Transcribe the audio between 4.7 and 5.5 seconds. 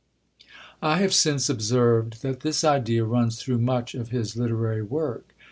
work.